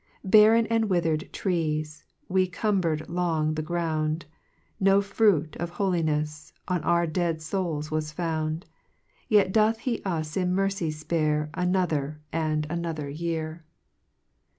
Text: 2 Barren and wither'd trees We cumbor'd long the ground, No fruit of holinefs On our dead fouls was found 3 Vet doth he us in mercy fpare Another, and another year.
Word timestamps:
2 0.23 0.29
Barren 0.29 0.65
and 0.65 0.85
wither'd 0.89 1.31
trees 1.31 2.03
We 2.27 2.47
cumbor'd 2.47 3.07
long 3.07 3.53
the 3.53 3.61
ground, 3.61 4.25
No 4.79 4.99
fruit 4.99 5.55
of 5.57 5.73
holinefs 5.73 6.53
On 6.67 6.81
our 6.83 7.05
dead 7.05 7.39
fouls 7.43 7.91
was 7.91 8.11
found 8.11 8.65
3 9.29 9.37
Vet 9.37 9.51
doth 9.51 9.77
he 9.81 10.01
us 10.03 10.35
in 10.35 10.55
mercy 10.55 10.89
fpare 10.89 11.51
Another, 11.53 12.19
and 12.33 12.65
another 12.67 13.09
year. 13.11 13.63